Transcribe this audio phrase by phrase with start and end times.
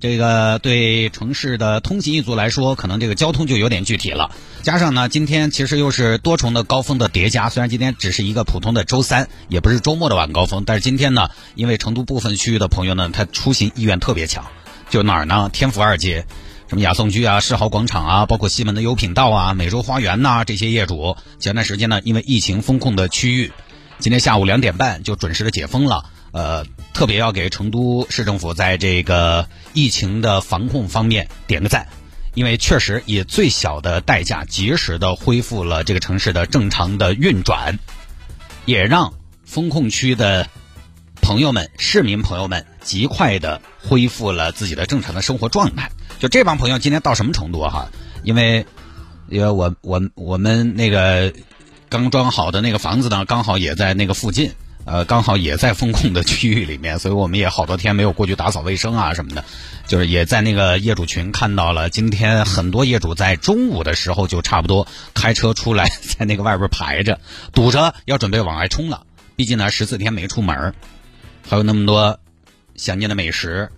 [0.00, 4.30] 这个对城市的通勤一族来说，可能这个交通就有点具体了。
[4.62, 7.50] 加上呢，今天其实又是多重的高峰的叠加。
[7.50, 14.46] 虽然今天只是一个普通的周三，也不是周末的晚高峰，但是今天呢，因为成都部分区域的朋友呢，他出行意愿特别强。
[14.88, 15.50] 就哪儿呢？
[15.52, 16.24] 天府二街，
[16.68, 23.52] 什么雅颂居啊、世豪广场啊，包括西门的优品道啊、美洲花园呐，这些业主前段时间呢，因为疫情封控的区域，
[23.98, 26.06] 今天下午两点半就准时的解封了。
[26.32, 31.88] 呃，特别要给成都市政府在这个疫情的防控方面点个赞，
[32.34, 37.78] 因为确实以最小的代价及时的恢复了这个城市的正常的运转，
[38.64, 39.12] 也让
[39.44, 40.48] 风控区的
[41.20, 45.90] 朋友们、市民朋友们极快的恢复了自己的正常的生活状态。
[46.18, 47.88] 就这帮朋友今天到什么程度哈？
[48.22, 48.64] 因为
[49.28, 51.32] 因为我我我们那个
[51.88, 54.52] 刚装好的那个房子呢，刚好也在那个附近。
[54.86, 59.44] 呃，刚好也在风控的区域里面，所以我们也好多天没有过去打扫卫生啊什么的，
[59.86, 67.20] 就是也在那个业主群看到了，今天很多业主在中午的时候就差不多开车出来，在那个外边排着，
[67.52, 69.02] 堵着要准备往外冲了。
[69.36, 70.74] 毕竟呢，十四天没出门，
[71.48, 72.18] 还有那么多
[72.74, 73.70] 想念的美食、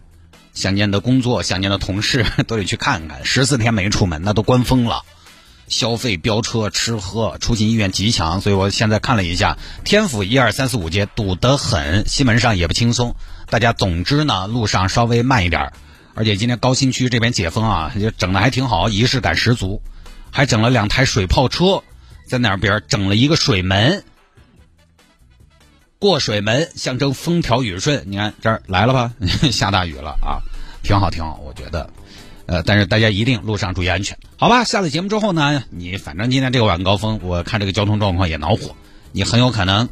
[0.55, 3.25] 想念的工作、想念的同事 都得去看看。
[3.25, 5.03] 十四天没出门，那都关封了。
[5.69, 13.17] 消费飙车，吃喝出行意愿极强，所以我现在看了一下，天府一二三四五街堵得很，西门上也不轻松。
[13.49, 15.73] 大家总之呢，路上稍微慢一点
[16.15, 19.81] 而且今天高新区这边解封啊，就整的还挺好，仪式感十足，
[20.31, 21.83] 还整了两台水炮车
[22.27, 24.05] 在那边整了一个水门，
[25.99, 28.05] 过水门象征风调雨顺。
[28.07, 29.13] 你看这儿来了吧，
[29.51, 30.41] 下大雨了啊，
[30.83, 31.89] 挺好挺好，我觉得。
[32.47, 34.65] 呃，但是大家一定路上注意安全，好吧？
[34.65, 38.75] 下了节目之后呢，你反正今天这个晚高峰，我看这个交通状况也恼火，
[39.13, 39.89] 你很有可能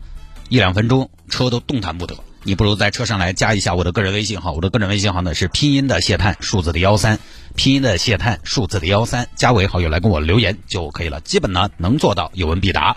[0.48, 7.18] 一两分钟车都动弹不得，你不如在车上来加一下我的个人微信号，我的个人微信号呢是拼音的谢探，数字的幺三，
[7.54, 12.96] 拼音的谢探，数字的幺三，加为好友来跟我留言就可以了，基本呢能做到有问必答。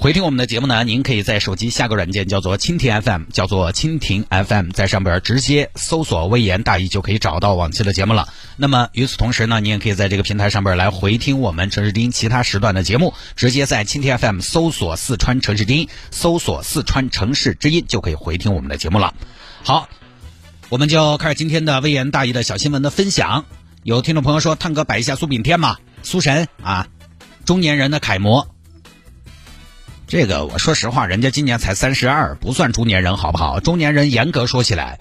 [0.00, 8.28] 回听我们的节目呢，您可以在手机下个软件叫做蜻蜓 FM，叫做蜻蜓 FM，在上边直接搜索“微言大义”就可以找到往期的节目了。
[8.56, 19.14] 那么与此同时呢，你也可以在这个平台上边来回听我们城市丁其他时段的节目，直接在蜻蜓 FM 搜索“四川城市之音”，搜索“四川城市之音”就可以回听我们的节目了。
[19.64, 19.88] 好，
[20.68, 23.46] 我们就开始今天的微言大义的小新闻的分享。
[23.82, 26.86] 有听众朋友说：“探哥摆一下苏炳添嘛，苏神啊，
[27.44, 28.46] 中年人的楷模。”
[30.08, 33.60] 这个我说实话，人家今年才三十二，不算中年人，好不好？
[33.60, 35.00] 中年人严格说起来，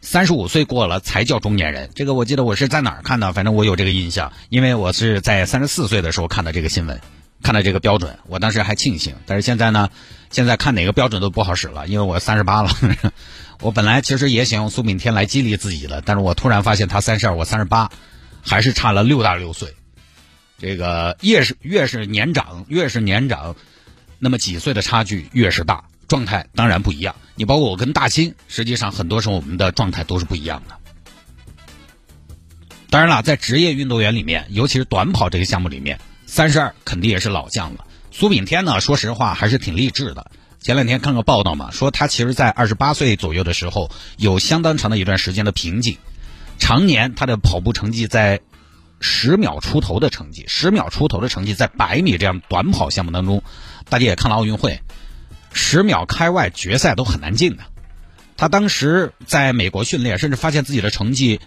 [0.00, 1.90] 三十五岁过了才叫中年人。
[1.94, 6.98] 这个我记得我是在哪儿看的，反正我有这个印象，因为我是在三十四岁的时候看的这个新闻，
[7.42, 9.16] 看的这个标准，我当时还庆幸。
[9.26, 9.90] 但是现在呢，
[10.30, 12.70] 现在看哪个标准都不好使了，因为我三十八了。
[13.60, 17.90] 我本来其实也想用苏炳添来激励自己的，但是我突然发现他三十二，我三十八，
[18.40, 19.74] 还是差了六大六岁。
[20.58, 23.54] 这个越是越是年长，越是年长。
[24.18, 27.14] 那么几岁的差距越是大，状态当然不一样。
[27.36, 30.76] 你包括我跟大兴，实际上很多时候我们的状态都是不一样的。
[32.90, 37.84] 当然了，在职业运动员里面，尤其是短跑这个项目里面，三十二肯定也是老将了。
[38.10, 40.30] 苏炳添呢，说实话还是挺励志的。
[40.60, 45.98] 前两天看个报道嘛，说他其实在二十八岁左右的时候，有相当长的一段时间的瓶颈，
[46.58, 48.40] 常年他的跑步成绩在
[49.00, 53.42] 十秒出头的成绩，十秒出头的成绩在百米这样短跑项目当中。
[53.88, 54.80] 大家也看了奥运会，
[55.52, 57.62] 十秒开外决赛都很难进的。
[58.36, 61.40] 他当时在美国训练，甚至发现自己的成绩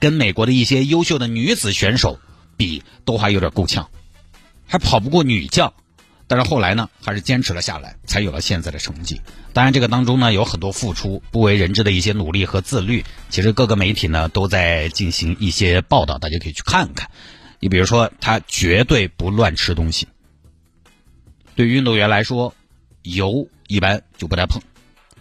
[0.00, 2.18] 跟美国的一些优秀的女子选手
[2.56, 3.90] 比都还有点够呛，
[4.66, 5.74] 还跑不过女将。
[6.26, 9.22] 但是后来呢，还是坚持了下来，才有了现在的成绩。
[9.54, 13.06] 当然，这个当中呢有很多付出，不为人知的一些努力和自律。
[13.30, 17.08] 其实各个媒体呢都在进行一些报道，大家可以去看看。
[17.58, 20.08] 你比如说，他绝对不乱吃东西。
[21.54, 22.54] 对于运动员来说，
[23.00, 24.60] 油一般就不带碰，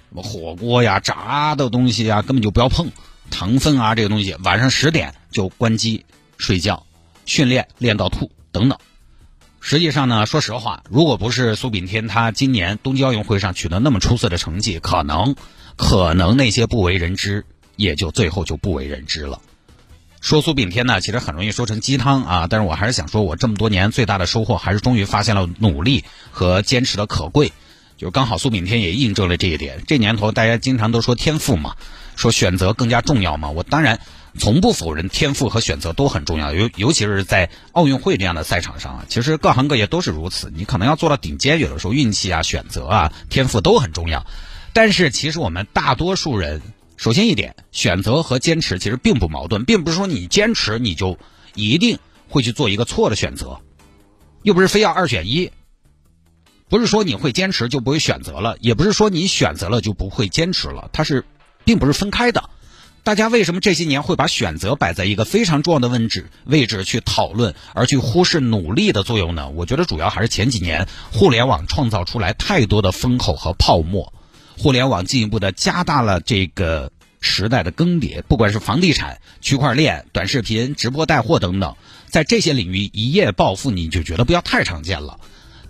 [0.09, 2.91] 什么火锅呀、炸的东西啊，根本就不要碰。
[3.29, 6.05] 糖分啊，这个东西，晚上十点就关机
[6.37, 6.85] 睡觉，
[7.25, 8.77] 训练练到吐等等。
[9.63, 15.35] 实际上呢，说实话，如果不是苏炳添他今年冬季奥运会上取得那么出色的成绩，可能
[15.77, 19.39] 可能那些不为人知，也就最后就不为人知了。
[20.19, 27.53] 说苏炳添呢，其实很容易说成鸡汤啊，但是我还是想说，我这么多年最大的收获，还是终于发现了努力和坚持的可贵。
[28.01, 29.83] 就刚好苏炳添也印证了这一点。
[29.85, 31.75] 这年头大家经常都说天赋嘛，
[32.15, 33.51] 说选择更加重要嘛。
[33.51, 33.99] 我当然
[34.39, 40.51] 从不否认天赋和选择都很重要，尤尤其是在奥运会这样的赛场上啊，其实各行各业都是如此。
[40.55, 44.25] 你可能要做到顶尖，有的时候运气啊、选择啊、天赋都很重要。
[44.73, 46.59] 但是其实我们大多数人。
[46.97, 51.19] 首先一点，选择和坚持其实并不矛盾，并不是说你坚持你就
[51.53, 51.99] 一定
[52.29, 53.59] 会去做一个错的选择，
[54.43, 55.51] 又不是非要二选一，
[56.71, 61.25] 不是说你会坚持就不会选择了，也不是说你选择了就不会坚持了，它是
[61.65, 62.49] 并不是分开的。
[63.03, 69.49] 大家为什么这些年会把选择摆在一个非常重要的位置位置去讨论，而去忽视努力的作用呢？
[69.49, 74.13] 我觉得主要还是前几年互联网创造出来太多的风口和泡沫。
[74.57, 76.89] 互联网进一步的加大了这个
[77.19, 81.75] 时代的更迭，不管是房地产、区块链、短视频、直播带货等等，
[82.07, 85.19] 在这些领域一夜暴富，你就觉得不要太常见了。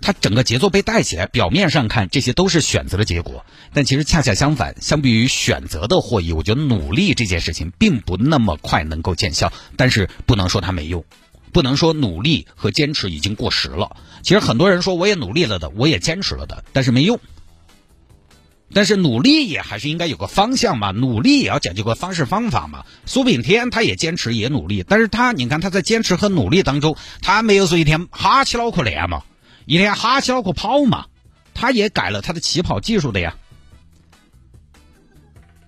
[0.02, 9.52] 它整个节奏被带起来，表面上看这些都是选择的结果，但其实恰恰相反，相比于选择的获益，我觉得努力这件事情并不那么快能够见效。
[9.76, 11.04] 但是不能说它没用，
[11.52, 13.96] 不能说努力和坚持已经过时了。
[14.22, 17.18] 其实很多人说我也努力了的，我也坚持了的，但是没用。
[18.74, 22.86] 但是努力也还是应该有个方向嘛，努力也要讲究个方式方法嘛。
[23.04, 29.24] 苏炳添他也坚持也努力，但是他你看他在坚持和努力当中，他没有说一天哈起脑壳练嘛，
[29.64, 31.06] 一天哈起脑壳跑嘛，
[31.54, 33.36] 他也改了他的起跑技术的呀。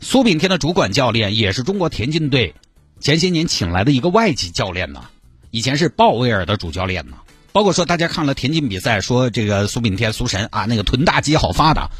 [0.00, 2.54] 苏炳添的主管教练也是中国田径队
[3.00, 5.04] 前些年请来的一个外籍教练呢，
[5.50, 7.16] 以前是鲍威尔的主教练呢。
[7.52, 11.90] 包括说大家看了田径比赛，说这个苏炳添苏神啊，那个臀大肌好发达。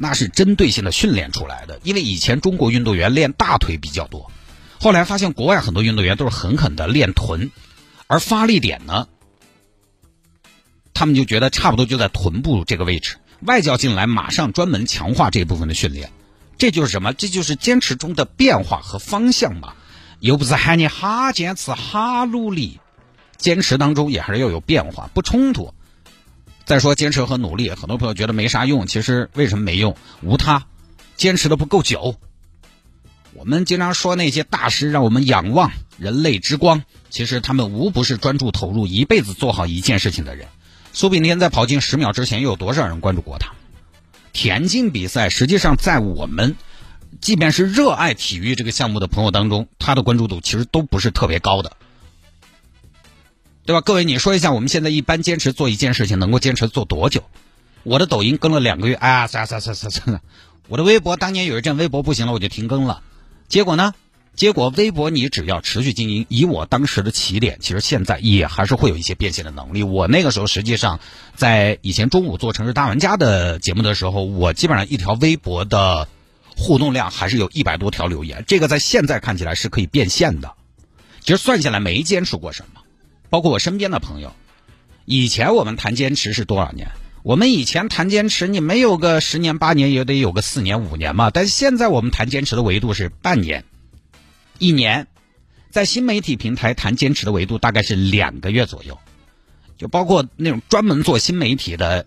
[0.00, 4.30] 那是针对性的训练出来的，因为以前中国运动员练大腿比较多，
[4.80, 7.50] 后来发现国外很多运动员都是狠狠的练臀，
[8.06, 9.08] 而发力点呢，
[10.98, 16.10] 他们就觉得差不多就在臀部这个位置，外教进来马上专门强化这部分的训练，
[16.58, 17.12] 这就是什么？
[17.12, 19.74] 这就是坚持中的变化和方向嘛，
[20.18, 22.80] 又不是喊你哈坚持哈努力，
[23.36, 25.72] 坚持当中也还是要有变化，不冲突。
[26.64, 29.96] 再说坚持和努力，很多朋友觉得没啥用，其实为什么没用？
[30.20, 30.66] 无他，
[31.16, 32.16] 坚持的不够久。
[33.34, 40.48] 我们经常说那些大师让我们仰望人类之光，其实他们无不是专注投入一辈子做好一件事情的人。
[40.92, 43.52] 苏炳添在跑进十秒之前，又有多少人关注过他？
[44.32, 46.56] 田径比赛实际上在我们，
[47.20, 51.76] 即便是热爱体育这个项目的朋友当中，他的关注度其实都不是特别高的。
[53.64, 53.80] 对吧？
[53.80, 57.24] 各位，你说一下，我们现在一般坚持做一件事情，能够坚持做多久？
[57.82, 60.22] 我的抖音更了两个月，哎呀，算了算了算了算了。
[60.68, 63.02] 我的微博当年有一阵微博不行了，我就停更了。
[63.48, 63.94] 结果呢？
[64.38, 69.82] 结果微博你只要持续经营，以我当时的起点，其实现在也还是会有一些变现的能力。
[69.82, 71.00] 我那个时候实际上
[71.34, 76.06] 在以前中午做城市大玩家的节目的时候，我基本上一条微博的
[76.56, 80.54] 互动量还是有一百多条留言，这个在现在看起来是可以变现的。
[81.20, 82.82] 其实算下来没坚持过什么。
[83.30, 84.32] 包括我身边的朋友，
[85.04, 86.92] 以前我们谈坚持是多少年？
[87.24, 91.30] 我们以前谈坚持，你没有个十年八年，也得有个四年五年嘛。
[91.30, 93.64] 但现在我们谈坚持的维度是半年、
[94.58, 95.06] 一年，
[95.70, 98.98] 在新媒体平台谈坚持的维度大概是两个月左右。
[99.76, 102.06] 就包括那种专门做新媒体的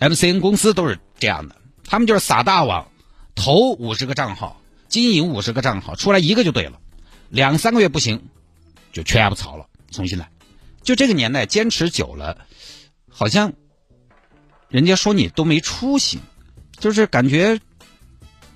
[0.00, 2.90] MCN 公司都是这样的，他们就是撒大网，
[3.34, 6.80] 投五十个账号，经营五十个账号，出来一个就对了，
[7.28, 8.22] 两三个月不行。
[8.92, 10.28] 就全部槽了，重新来。
[10.82, 12.44] 就这个年代，坚持久了，
[13.08, 13.52] 好像
[14.68, 16.18] 人家说你都没出息，
[16.80, 17.60] 就是感觉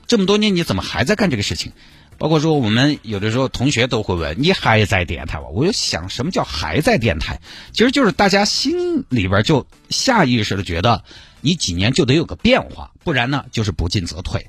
[0.07, 1.73] 这么多年你怎么还在干这个事情？
[2.17, 5.49] 包括说我们有的时候同学都会问你还在电台吗？
[5.53, 7.41] 我就想什么叫还在电台？
[7.73, 11.03] 其实就是大家心里边就下意识的觉得
[11.41, 14.47] 你几年就得有个变化，不然呢就是不进则退。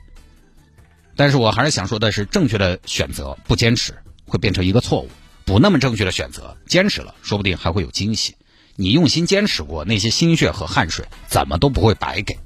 [1.15, 3.95] 但是我还是想说的是，正确的选择不坚持
[4.25, 5.09] 会变成一个错误。
[5.45, 8.35] 不那么正确的选择，坚持了，说不定还会有惊喜。
[8.75, 12.37] 你用心坚持过，那些心血和汗水怎么都不会白给。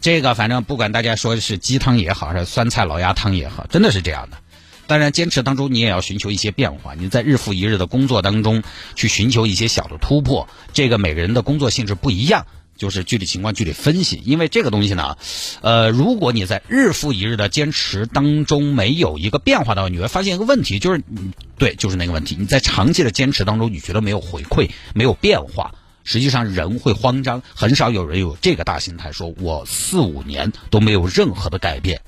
[0.00, 4.38] 这个反正不管大家说是鸡汤也好，还是酸菜老鸭汤也好，真的是这样的。
[4.86, 6.94] 当然，坚持当中你也要寻求一些变化。
[6.94, 8.62] 你在日复一日的工作当中
[8.94, 10.48] 去寻求一些小的突破。
[10.72, 12.46] 这个每个人的工作性质不一样。
[12.78, 15.16] 就是具体情况具体分析，因为这个东西呢，
[15.62, 21.02] 呃，如果你在日复一日的坚持当中没有一个变化的话，你会发现一个问题，就是，
[21.58, 25.74] 对，就是那个问题，你在长期的坚持当中，你觉得没有回馈，没有变化，
[26.08, 32.00] 实际上人会慌张，很少有人有这个大心态，说我四五年都没有任何的改变，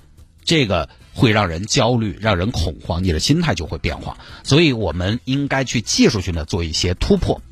[0.42, 4.16] 这个会让人焦虑，让人恐慌，你的心态就会变化。
[4.42, 7.42] 所以我们应该去技术性的做一些突破，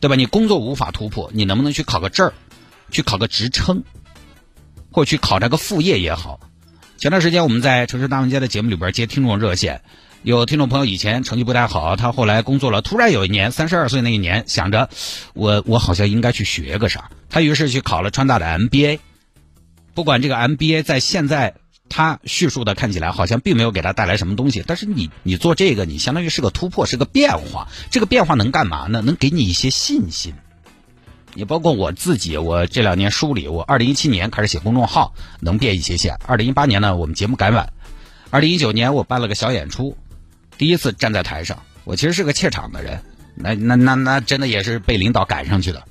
[0.00, 0.16] 对吧？
[0.16, 2.32] 你工作无法突破，你能不能去考个证儿，
[2.90, 3.84] 去考个职称，
[4.90, 6.40] 或者去考那个副业也好？
[6.96, 9.82] 前段时间我们在城市大玩家的节目里边接听众热线，
[10.24, 14.88] 有听众朋友以前成绩不太好，他后来工作了，突然有一年三十二岁那一年，想着
[15.34, 19.00] 我我好像应该去学个啥，他于是去考了川大的 MBA。
[19.92, 21.56] 不管这个 MBA 在现在
[21.90, 27.68] 他叙述的看起来好像并没有给他带来什么东西，但是你你做这个，你相当于是个突破，是个变化。
[27.90, 29.02] 这个变化能干嘛呢？
[29.02, 30.32] 能给你一些信心。
[31.34, 36.18] 你包括我自己，我这两年梳理，我二零一七年开始写公众号，能变一些线。
[36.26, 37.74] 二零一八年呢，我们节目改版。
[38.30, 39.96] 二零一九年我办了个小演出，
[40.58, 43.00] 第一次站在台上，我其实是个怯场的人，
[43.34, 45.84] 那那那那真的也是被领导赶上去的。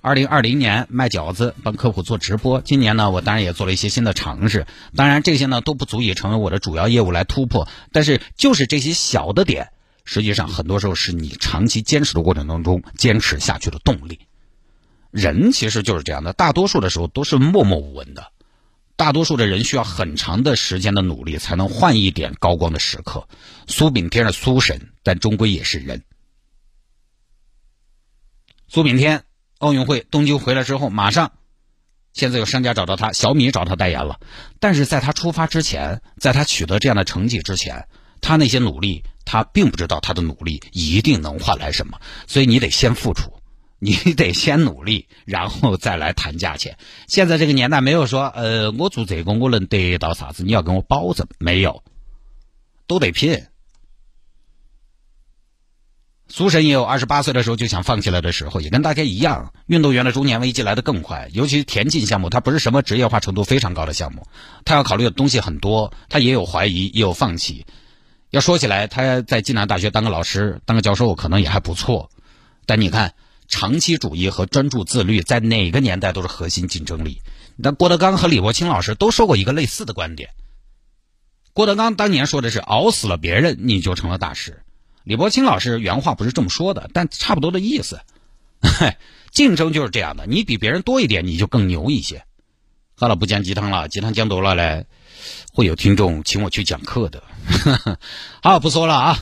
[0.00, 2.60] 二零二零年卖饺子，帮客户做直播。
[2.60, 4.66] 今年呢，我当然也做了一些新的尝试。
[4.94, 7.68] 当然，这些呢都不足以成为我的主要业务来突破。
[7.92, 9.70] 但是，就是这些小的点，
[10.04, 14.20] 实际上很多时候是你长期坚持的过程当中坚持下去的动力。
[15.10, 18.30] 人其实就是这样的，大多数的时候都是默默无闻的。
[18.98, 23.28] 大多数的人需要很长的时间的努力，才能换一点高光的时刻。
[23.68, 26.02] 苏炳添是苏神，但终归也是人。
[28.66, 29.22] 苏炳添。
[29.58, 31.32] 奥运会东京回来之后，马上，
[32.12, 34.20] 现在有商家找到他，小米找他代言了。
[34.60, 37.88] 但是在他出发之前，在他取得这样的成绩之前，
[38.20, 42.00] 他那些努力，他并不知道他的努力一定能换来什么。
[42.26, 43.37] 所以你得先付出，
[43.78, 46.76] 你得先努力，然后再来谈价钱。
[47.06, 51.82] 现在这个年代没有说，呃，我做这个我能得到啥子，你要跟我保证，没有，
[52.86, 53.46] 都得拼。
[56.30, 59.54] 苏神也有二十八岁的时候就想放弃了的时候，也跟大家一样。
[59.66, 64.26] 运动员的中年危机来得更快，尤其田径项目，它不是什么职业化程度非常高的项目，
[64.64, 67.64] 他要考虑的东西很多，他也有怀疑，也有放弃。
[68.28, 72.10] 要说起来，他在暨南大学当个老师、当个教授，可能也还不错。
[72.66, 73.14] 但你看，
[73.48, 77.20] 长期主义和专注自律，在哪个年代都是核心竞争力。
[77.56, 80.30] 那郭德纲和李伯清老师都说过一个类似的观点。
[81.52, 84.62] 郭德纲当年说的是：“熬死了别人，你就成了大师。”
[85.02, 88.00] 李伯清老师原话不是这么说的，但差不多的意思。
[89.32, 92.24] 竞争就是这样的，你比别人多一点，你就更牛一些。
[92.94, 94.86] 好了，不讲鸡汤了，鸡汤讲多了嘞，
[95.52, 97.22] 会有听众请我去讲课的。
[98.42, 99.16] 好，不说了啊。